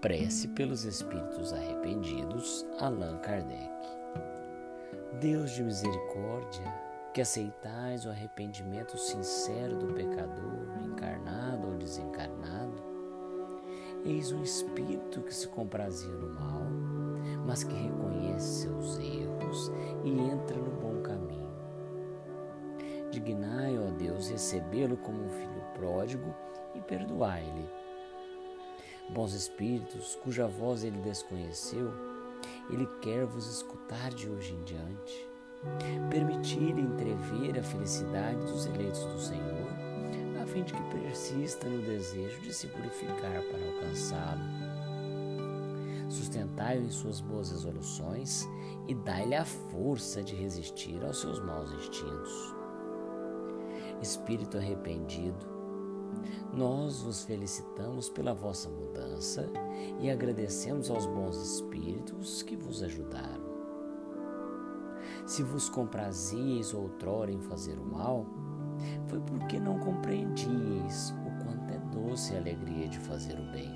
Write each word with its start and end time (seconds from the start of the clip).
Prece 0.00 0.48
pelos 0.48 0.84
espíritos 0.84 1.52
arrependidos, 1.52 2.66
Allan 2.78 3.18
Kardec. 3.18 3.70
Deus 5.20 5.50
de 5.50 5.62
misericórdia, 5.62 6.64
que 7.12 7.20
aceitais 7.20 8.06
o 8.06 8.08
arrependimento 8.08 8.96
sincero 8.96 9.76
do 9.76 9.92
pecador, 9.92 10.66
encarnado 10.86 11.68
ou 11.68 11.74
desencarnado, 11.74 12.82
eis 14.02 14.32
um 14.32 14.42
espírito 14.42 15.20
que 15.20 15.34
se 15.34 15.46
comprazia 15.48 16.14
no 16.14 16.32
mal, 16.32 16.62
mas 17.46 17.62
que 17.62 17.74
reconhece 17.74 18.62
seus 18.62 18.98
erros 18.98 19.70
e 20.02 20.18
entra 20.18 20.56
no 20.56 20.70
bom 20.80 21.02
caminho. 21.02 21.50
Dignai, 23.10 23.76
ó 23.78 23.90
Deus, 23.90 24.30
recebê-lo 24.30 24.96
como 24.96 25.24
um 25.24 25.28
filho 25.28 25.62
pródigo 25.74 26.34
e 26.74 26.80
perdoai-lhe 26.80 27.79
Bons 29.14 29.34
espíritos, 29.34 30.16
cuja 30.22 30.46
voz 30.46 30.84
ele 30.84 30.98
desconheceu, 31.00 31.90
ele 32.70 32.86
quer 33.00 33.26
vos 33.26 33.46
escutar 33.46 34.10
de 34.10 34.28
hoje 34.28 34.54
em 34.54 34.62
diante. 34.62 35.28
Permitir 36.08 36.78
entrever 36.78 37.58
a 37.58 37.62
felicidade 37.62 38.38
dos 38.46 38.66
eleitos 38.66 39.04
do 39.04 39.20
Senhor, 39.20 39.68
a 40.40 40.46
fim 40.46 40.62
de 40.62 40.72
que 40.72 40.82
persista 40.84 41.68
no 41.68 41.82
desejo 41.82 42.40
de 42.40 42.54
se 42.54 42.68
purificar 42.68 43.42
para 43.42 43.66
alcançá-lo. 43.66 44.40
Sustentai-o 46.08 46.84
em 46.84 46.90
suas 46.90 47.20
boas 47.20 47.50
resoluções 47.50 48.48
e 48.88 48.94
dai-lhe 48.94 49.34
a 49.34 49.44
força 49.44 50.22
de 50.22 50.34
resistir 50.34 51.04
aos 51.04 51.20
seus 51.20 51.40
maus 51.40 51.72
instintos. 51.72 52.54
Espírito 54.00 54.56
arrependido, 54.56 55.59
nós 56.52 57.02
vos 57.02 57.24
felicitamos 57.24 58.08
pela 58.08 58.34
vossa 58.34 58.68
mudança 58.68 59.48
e 60.00 60.10
agradecemos 60.10 60.90
aos 60.90 61.06
bons 61.06 61.36
espíritos 61.36 62.42
que 62.42 62.56
vos 62.56 62.82
ajudaram. 62.82 63.50
Se 65.26 65.42
vos 65.42 65.68
comprazieis 65.68 66.74
outrora 66.74 67.30
em 67.30 67.40
fazer 67.40 67.78
o 67.78 67.84
mal, 67.84 68.26
foi 69.06 69.20
porque 69.20 69.60
não 69.60 69.78
compreendiais 69.78 71.14
o 71.26 71.44
quanto 71.44 71.72
é 71.72 71.78
doce 71.94 72.34
a 72.34 72.38
alegria 72.38 72.88
de 72.88 72.98
fazer 72.98 73.38
o 73.38 73.52
bem. 73.52 73.70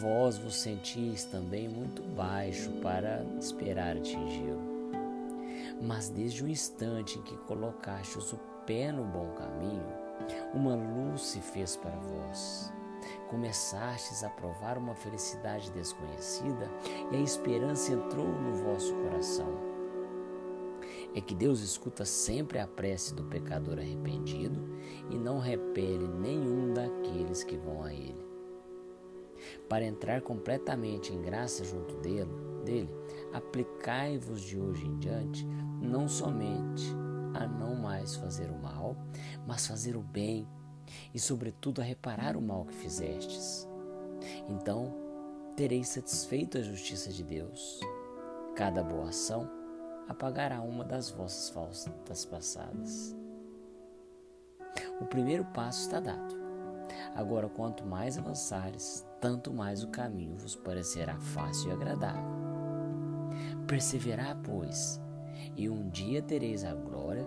Vós 0.00 0.38
vos 0.38 0.56
sentis 0.56 1.24
também 1.24 1.68
muito 1.68 2.02
baixo 2.14 2.70
para 2.82 3.24
esperar 3.38 3.96
atingi-lo. 3.96 4.60
Mas 5.80 6.08
desde 6.08 6.42
o 6.42 6.48
instante 6.48 7.18
em 7.18 7.22
que 7.22 7.36
colocastes 7.38 8.32
o 8.32 8.38
pé 8.66 8.90
no 8.90 9.04
bom 9.04 9.28
caminho, 9.34 10.03
uma 10.54 10.74
luz 10.74 11.22
se 11.22 11.40
fez 11.40 11.76
para 11.76 11.96
vós. 11.96 12.72
Começastes 13.28 14.22
a 14.22 14.30
provar 14.30 14.78
uma 14.78 14.94
felicidade 14.94 15.70
desconhecida 15.72 16.70
e 17.10 17.16
a 17.16 17.20
esperança 17.20 17.92
entrou 17.92 18.28
no 18.28 18.54
vosso 18.54 18.94
coração. 18.94 19.74
É 21.14 21.20
que 21.20 21.34
Deus 21.34 21.60
escuta 21.60 22.04
sempre 22.04 22.58
a 22.58 22.66
prece 22.66 23.14
do 23.14 23.24
pecador 23.24 23.78
arrependido 23.78 24.62
e 25.10 25.16
não 25.16 25.38
repele 25.38 26.08
nenhum 26.08 26.72
daqueles 26.72 27.44
que 27.44 27.56
vão 27.56 27.82
a 27.82 27.92
Ele. 27.92 28.24
Para 29.68 29.84
entrar 29.84 30.22
completamente 30.22 31.12
em 31.12 31.20
graça 31.20 31.64
junto 31.64 31.96
dele, 31.96 32.30
dele 32.64 32.90
aplicai-vos 33.32 34.40
de 34.40 34.58
hoje 34.58 34.86
em 34.86 34.96
diante 34.98 35.46
não 35.80 36.08
somente 36.08 37.03
a 37.34 37.46
não 37.46 37.74
mais 37.74 38.16
fazer 38.16 38.50
o 38.50 38.58
mal, 38.58 38.96
mas 39.46 39.66
fazer 39.66 39.96
o 39.96 40.02
bem 40.02 40.48
e, 41.12 41.18
sobretudo, 41.18 41.80
a 41.80 41.84
reparar 41.84 42.36
o 42.36 42.42
mal 42.42 42.64
que 42.64 42.74
fizestes. 42.74 43.68
Então, 44.48 44.94
tereis 45.56 45.88
satisfeito 45.88 46.58
a 46.58 46.62
justiça 46.62 47.12
de 47.12 47.22
Deus. 47.22 47.80
Cada 48.56 48.82
boa 48.82 49.08
ação 49.08 49.50
apagará 50.08 50.60
uma 50.60 50.84
das 50.84 51.10
vossas 51.10 51.50
faltas 51.50 52.24
passadas. 52.24 53.16
O 55.00 55.06
primeiro 55.06 55.44
passo 55.46 55.80
está 55.82 56.00
dado. 56.00 56.34
Agora, 57.14 57.48
quanto 57.48 57.86
mais 57.86 58.18
avançares, 58.18 59.06
tanto 59.20 59.52
mais 59.52 59.82
o 59.82 59.88
caminho 59.88 60.36
vos 60.36 60.54
parecerá 60.54 61.16
fácil 61.18 61.70
e 61.70 61.72
agradável. 61.72 62.44
Perseverar, 63.66 64.36
pois, 64.42 65.00
e 65.56 65.68
um 65.68 65.88
dia 65.88 66.22
tereis 66.22 66.64
a 66.64 66.74
glória 66.74 67.26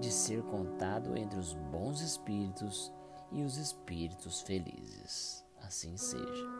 de 0.00 0.10
ser 0.10 0.42
contado 0.42 1.16
entre 1.16 1.38
os 1.38 1.54
bons 1.54 2.00
espíritos 2.00 2.92
e 3.32 3.42
os 3.42 3.56
espíritos 3.56 4.40
felizes. 4.40 5.44
Assim 5.60 5.96
seja. 5.96 6.57